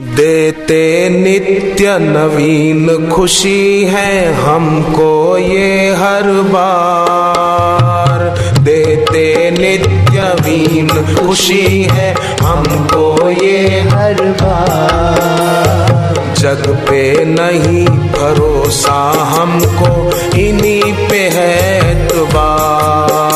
देते 0.00 1.08
नित्य 1.08 1.98
नवीन 1.98 3.10
खुशी 3.10 3.84
है 3.84 4.34
हमको 4.34 5.38
ये 5.38 5.90
हर 5.90 6.22
बार। 6.26 8.20
देते 8.60 9.50
नित्य 9.50 10.20
नवीन 10.22 10.88
खुशी 11.16 11.88
है 11.92 12.14
हमको 12.42 13.30
ये 13.30 13.80
हर 13.80 14.22
बार। 14.42 16.34
जग 16.38 16.86
पे 16.90 17.24
नहीं 17.24 17.86
भरोसा 17.86 19.12
हमको, 19.26 20.10
इन्हीं 20.38 21.08
पे 21.08 21.28
है 21.28 21.78
एतबार 21.90 23.27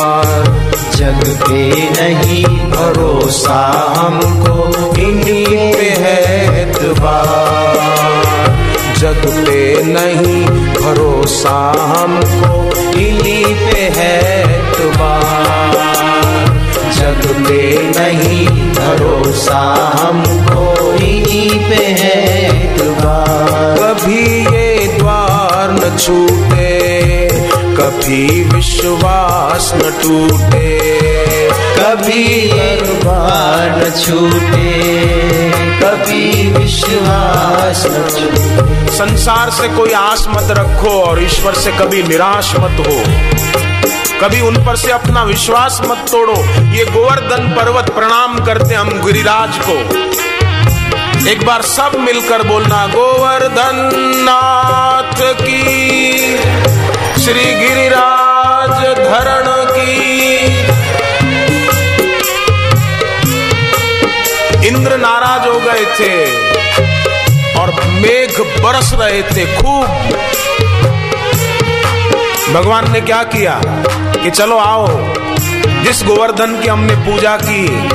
जग 1.03 1.23
पे 1.39 1.61
नहीं, 1.89 2.43
भरोसा 2.71 3.55
हमको 3.97 4.53
इन्हीं 5.01 5.73
पे 5.73 5.89
है 6.03 6.21
जग 8.99 9.25
पे 9.45 9.61
नहीं, 9.83 10.45
भरोसा 10.75 11.55
हमको 11.87 12.53
इन्हीं 12.99 13.53
पे 13.55 13.81
है 13.97 14.15
एतबार। 14.43 15.75
जग 16.97 17.27
पे 17.47 17.61
नहीं, 17.89 18.47
भरोसा 18.77 19.59
हमको 19.99 20.93
इन्हीं 20.93 21.49
पे 21.69 21.83
है 22.01 22.21
कभी 23.77 24.23
ये 24.55 24.87
द्वार 24.97 25.71
न 25.71 25.97
छूटे, 25.97 26.71
कभी 27.77 28.43
विश्वास 28.55 29.71
न 29.75 29.91
टूटे 30.01 30.92
कभी 31.83 32.51
बार 33.03 33.89
छूटे, 33.91 34.69
कभी 35.79 36.51
विश्वास 36.53 37.81
संसार 38.97 39.49
से 39.49 39.67
कोई 39.67 39.91
आस 39.91 40.25
मत 40.29 40.51
रखो 40.51 40.89
और 41.01 41.23
ईश्वर 41.23 41.53
से 41.53 41.71
कभी 41.71 42.03
निराश 42.03 42.53
मत 42.55 42.79
हो। 42.87 42.95
कभी 44.21 44.41
उन 44.41 44.65
पर 44.65 44.75
से 44.75 44.91
अपना 44.91 45.23
विश्वास 45.23 45.81
मत 45.85 46.05
तोड़ो। 46.11 46.37
ये 46.73 46.85
गोवर्धन 46.85 47.49
पर्वत 47.49 47.89
प्रणाम 47.89 48.39
करते 48.45 48.75
हम 48.75 48.89
गिरिराज 49.05 49.59
को। 49.69 49.77
एक 51.29 51.45
बार 51.45 51.61
सब 51.61 51.91
मिलकर 51.99 52.43
बोलना, 52.43 52.87
गोवर्धन 52.87 53.91
नाथ 54.23 55.21
की, 55.33 56.37
श्री 57.23 57.45
गिरिराज 57.55 58.81
धरण 58.97 59.51
की। 59.65 60.82
इंद्र 64.73 64.97
नाराज़ 64.97 65.47
हो 65.47 65.59
गए 65.59 65.85
थे 65.97 66.13
और 67.59 67.71
मेघ 67.89 68.31
बरस 68.63 68.91
रहे 68.93 69.21
थे 69.23 69.45
खूब। 69.57 69.87
भगवान 72.53 72.91
ने 72.91 73.01
क्या 73.01 73.23
किया 73.23 73.61
कि 74.23 74.31
चलो 74.31 74.57
आओ, 74.57 74.87
जिस 75.83 76.03
गोवर्धन 76.03 76.59
की 76.61 76.67
हमने 76.67 76.95
पूजा 76.95 77.37
की, 77.43 77.89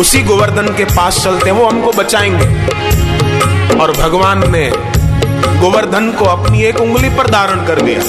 उसी 0.00 0.22
गोवर्धन 0.22 0.74
के 0.74 0.84
पास 0.84 1.22
चलते 1.24 1.50
वो 1.50 1.68
हमको 1.68 1.92
बचाएँगे। 1.92 2.48
और 3.76 3.92
भगवान 3.92 4.50
ने 4.50 4.70
गोवर्धन 5.60 6.10
को 6.12 6.24
अपनी 6.24 6.62
एक 6.62 6.80
उंगली 6.80 7.08
पर 7.08 7.30
धारण 7.30 7.66
कर 7.66 7.80
दिया 7.80 8.00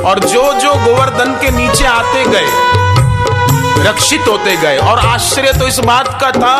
और 0.00 0.18
जो 0.18 0.52
जो 0.52 0.74
गोवर्धन 0.84 1.38
के 1.40 1.50
नीचे 1.50 1.84
आते 1.84 2.24
गए 2.24 2.69
रक्षित 3.80 4.20
होते 4.28 4.56
गए। 4.56 4.76
और 4.78 4.98
आश्चर्य 4.98 5.52
तो 5.52 5.68
इस 5.68 5.78
बात 5.78 6.08
का 6.20 6.30
था 6.30 6.54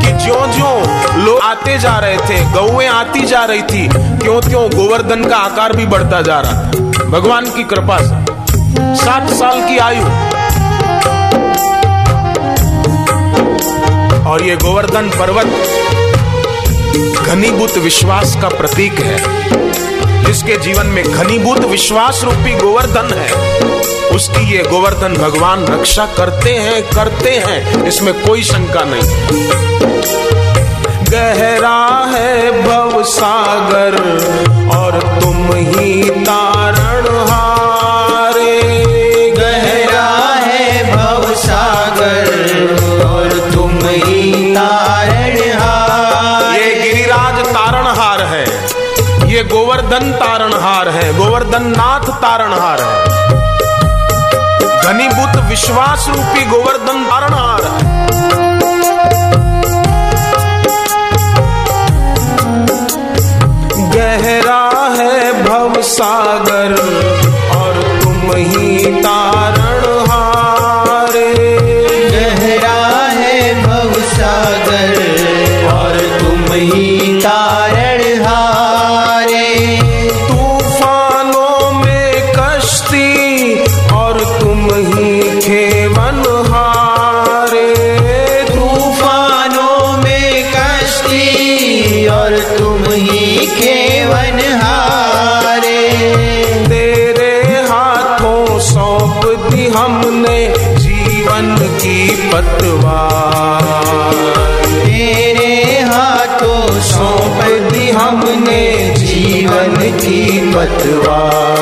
कि 0.00 0.12
ज्यो 0.24 0.46
ज्यो 0.46 1.22
लोग 1.22 1.40
आते 1.40 1.78
जा 1.78 1.98
रहे 1.98 2.16
थे 2.18 2.40
गौएँ 2.52 2.88
आती 2.88 3.20
जा 3.20 3.44
रही 3.44 3.62
थी 3.62 3.88
क्यों 4.18 4.40
क्यों 4.40 4.64
गोवर्धन 4.70 5.24
का 5.24 5.36
आकार 5.36 5.72
भी 5.72 5.86
बढ़ता 5.86 6.22
जा 6.22 6.40
रहा 6.40 6.52
था। 6.52 7.04
भगवान 7.10 7.50
की 7.50 7.64
कृपा 7.64 7.98
से। 7.98 8.24
सात 8.96 9.30
साल 9.30 9.60
की 9.68 9.78
आयु। 9.78 10.04
और 14.28 14.42
ये 14.42 14.56
गोवर्धन 14.56 15.10
पर्वत 15.10 15.46
घनीभूत 17.26 17.76
विश्वास 17.78 18.36
का 18.42 18.48
प्रतीक 18.48 18.98
है। 19.00 19.16
जिसके 20.26 20.56
जीवन 20.56 20.86
में 20.86 21.04
घनीभूत 21.04 21.64
विश्वास 21.64 22.22
रूपी 22.24 22.54
गोवर्धन 22.54 23.14
है, 23.14 23.30
उसकी 24.16 24.56
ये 24.56 24.62
गोवर्धन 24.62 25.14
भगवान 25.14 25.66
रक्षा 25.66 26.06
करते 26.06 26.50
हैं 26.50 26.82
करते 26.82 27.30
हैं, 27.30 27.84
इसमें 27.86 28.14
कोई 28.26 28.42
शंका 28.42 28.84
नहीं। 28.84 29.02
गहरा 31.10 31.78
है 32.06 32.62
भव 32.62 33.02
सागर, 33.04 33.94
और 34.76 35.00
तुम 35.20 35.52
ही 35.52 36.10
तारण 36.10 36.65
गोवर्धन 49.76 50.12
तारणहार 50.12 50.88
है 50.88 51.16
गोवर्धन 51.16 51.64
नाथ 51.66 52.06
तारणहार 52.20 52.80
है। 52.80 53.08
घनीभूत 54.82 55.42
विश्वास 55.48 56.06
रूपी 56.08 56.44
गोवर्धन 56.44 57.02
तारणहार 57.04 57.64
है। 57.64 57.82
गहरा 63.92 64.62
है 64.96 65.42
भव 65.42 65.82
सागर। 65.82 66.74
दी 99.56 99.66
हमने 99.66 100.54
जीवन 100.76 101.56
की 101.60 102.30
पतवार। 102.32 103.62
तेरे 104.84 105.80
हाथों 105.80 106.80
सौंप 106.80 107.40
दी 107.72 107.90
हमने 107.90 108.94
जीवन 108.98 109.76
की 109.76 110.52
पतवार। 110.54 111.60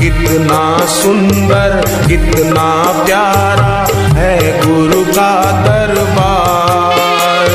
कितना 0.00 0.86
सुंदर, 0.86 2.04
कितना 2.08 2.68
प्यारा 3.04 3.86
है 4.16 4.60
गुरु 4.66 5.04
का 5.04 5.32
दरबार। 5.62 7.50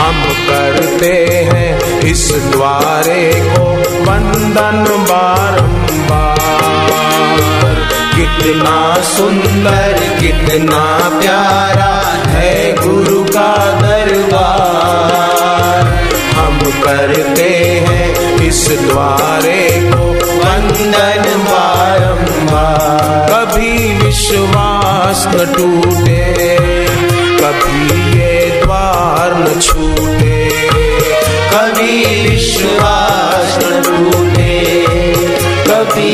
हम 0.00 0.24
करते 0.48 1.14
हैं 1.52 2.00
इस 2.00 2.32
द्वारे 2.52 3.32
को 3.46 3.64
वंदन 4.10 4.54
बारंबार 4.54 5.73
कितना 8.24 8.76
सुंदर, 9.04 9.92
कितना 10.20 10.84
प्यारा 11.20 11.94
है 12.28 12.52
गुरु 12.76 13.20
का 13.24 13.50
दरबार। 13.80 15.82
हम 16.36 16.56
करते 16.84 17.50
हैं 17.88 18.06
इस 18.48 18.62
द्वारे 18.80 19.60
को 19.92 20.04
वंदन 20.38 21.24
बारंबार। 21.44 22.88
कभी 23.30 23.72
विश्वास 24.04 25.18
न 25.26 25.28
टूटे, 25.54 26.24
कभी 27.40 27.80
ये 28.18 28.34
द्वार 28.64 29.28
न 29.34 29.36
छूटे, 29.60 30.38
कभी 31.54 31.94
विश्वास 32.28 33.48
न 33.58 33.60
टूटे, 33.82 34.56
कभी 35.68 36.12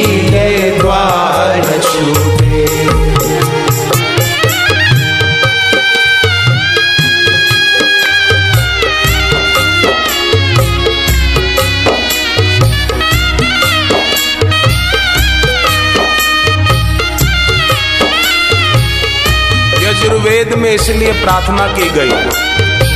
यजुर्वेद 20.31 20.59
में 20.59 20.71
इसलिए 20.75 21.13
प्रार्थना 21.13 21.67
की 21.67 21.89
गई। 21.91 22.11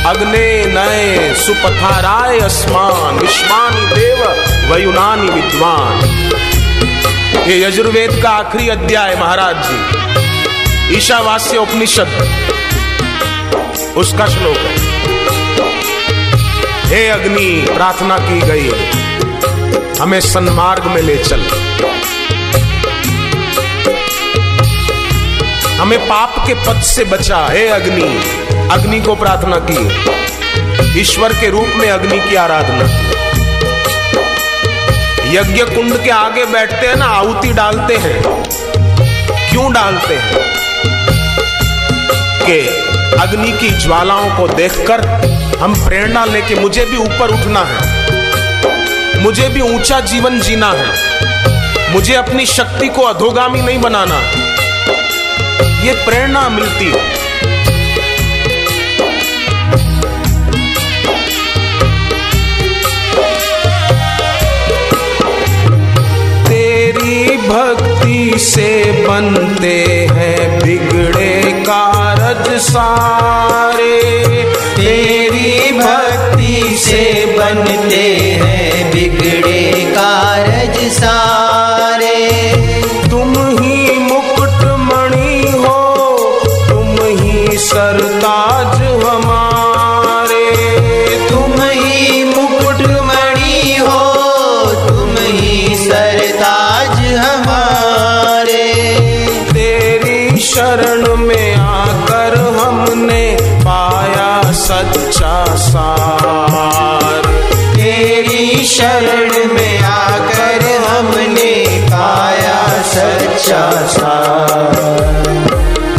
अग्ने 0.03 0.65
नए 0.65 1.33
सुपथाराय 1.35 2.39
अस्मान, 2.39 3.15
विश्वानी 3.15 3.85
देव, 3.95 4.21
वयुनानी 4.71 5.29
विद्वान। 5.29 5.97
ये 7.47 7.65
यजुर्वेद 7.65 8.23
का 8.23 8.29
आखिरी 8.29 8.69
अध्याय, 8.69 9.15
महाराज 9.15 9.55
जी, 9.57 10.97
ईशावास्य 10.97 11.57
उपनिषद, 11.57 12.07
उसका 13.97 14.27
श्लोक 14.27 14.57
है। 14.57 14.75
हे 16.85 17.07
अग्नि, 17.09 17.65
प्रार्थना 17.75 18.17
की 18.17 18.39
गई 18.41 18.71
है। 18.73 19.97
हमें 19.99 20.19
सन्मार्ग 20.21 20.83
में 20.83 21.01
ले 21.01 21.17
चल। 21.17 21.41
हमें 25.79 25.99
पाप 25.99 26.47
के 26.47 26.53
पद 26.53 26.81
से 26.81 27.03
बचा 27.03 27.47
हे 27.51 27.67
अग्नि। 27.67 28.19
अग्नि 28.71 29.01
को 29.01 29.15
प्रार्थना 29.15 29.59
की। 29.71 30.05
ईश्वर 31.01 31.33
के 31.33 31.49
रूप 31.49 31.67
में 31.75 31.91
अग्नि 31.91 32.29
की 32.29 32.35
आराधना 32.35 33.15
यज्ञ 35.31 35.63
कुंड 35.63 36.03
के 36.03 36.09
आगे 36.09 36.45
बैठते 36.45 36.87
हैं 36.87 36.95
ना, 36.95 37.05
आहुति 37.05 37.53
डालते 37.53 37.97
हैं। 37.97 38.23
क्यों 39.49 39.73
डालते 39.73 40.15
हैं? 40.15 40.55
कि 42.45 42.59
अग्नि 43.21 43.51
की 43.51 43.69
ज्वालाओं 43.69 44.37
को 44.37 44.47
देखकर 44.47 45.07
हम 45.61 45.87
प्रेरणा 45.87 46.25
लेके 46.25 46.55
मुझे 46.55 46.85
भी 46.85 46.97
ऊपर 46.97 47.29
उठना 47.29 47.65
है। 47.67 48.05
मुझे 49.23 49.47
भी 49.47 49.61
ऊँचा 49.61 49.99
जीवन 49.99 50.39
जीना 50.39 50.73
है। 50.77 51.15
मुझे 51.93 52.13
अपनी 52.13 52.45
शक्ति 52.45 52.87
को 52.87 53.01
अधोगामी 53.01 53.61
नहीं 53.61 53.81
बनाना 53.81 54.44
ये 55.61 55.93
प्रेरणा 56.05 56.49
मिलती 56.49 56.85
है। 56.85 57.03
तेरी 66.47 67.37
भक्ति 67.37 68.39
से 68.39 68.69
बनते 69.07 69.77
हैं 70.11 70.59
बिगड़े 70.59 71.51
कारज 71.61 72.47
सारे। 72.61 74.01
तेरी 74.75 75.71
भक्ति 75.71 76.77
से 76.77 77.03
बनते 77.37 78.07
में 101.17 101.55
आकर 101.55 102.33
हमने 102.37 103.37
पाया 103.41 104.51
सच्चा 104.51 105.45
सार। 105.55 107.21
तेरी 107.75 108.65
शरण 108.65 109.53
में 109.53 109.83
आकर 109.83 110.61
हमने 110.89 111.53
पाया 111.83 112.83
सच्चा 112.83 113.71
सार। 113.87 115.23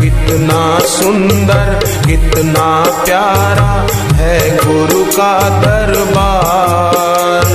कितना 0.01 0.79
सुंदर, 0.79 1.81
कितना 2.07 2.85
प्यारा 3.05 3.87
है 4.17 4.57
गुरु 4.57 5.05
का 5.05 5.49
दरबार। 5.61 7.47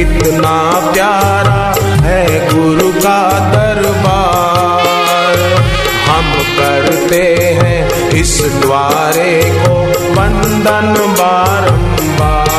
कितना 0.03 0.93
प्यारा 0.93 1.75
है 1.81 2.55
गुरु 2.55 2.93
का 2.93 3.51
दरबार। 3.51 5.37
हम 6.09 6.33
करते 6.59 7.23
हैं 7.63 8.11
इस 8.11 8.43
द्वारे 8.43 9.55
को 9.55 9.75
वंदन 10.21 11.13
बारंबार। 11.13 12.51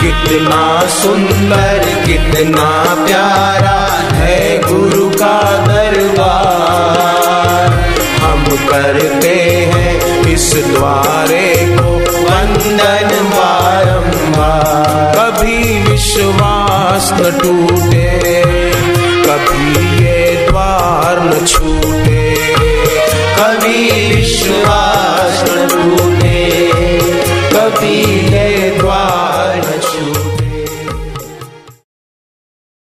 कितना 0.00 0.88
सुंदर, 0.88 2.02
कितना 2.06 2.94
प्यारा 3.06 3.78
है 4.14 4.58
गुरु 4.58 5.10
का 5.10 5.66
दरबार। 5.66 7.70
हम 8.24 8.44
करते 8.70 9.36
हैं 9.74 10.07
इस 10.38 10.52
द्वारे 10.64 11.46
को 11.68 11.92
वंदन 12.24 13.08
बारंबार। 13.30 14.76
कभी 15.16 15.56
विश्वास 15.82 17.10
न 17.12 17.30
टूटे, 17.38 18.06
कभी 19.26 19.66
ये 20.04 20.46
द्वार 20.50 21.20
न 21.24 21.46
छूटे, 21.46 22.22
कभी 23.40 23.80
विश्वास 24.14 25.42
न 25.48 25.66
टूटे, 25.72 26.46
कभी 27.54 27.96
ये 28.34 28.57